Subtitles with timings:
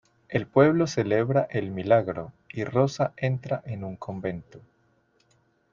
[0.29, 4.59] El pueblo celebra el milagro y Rosa entra en un convento.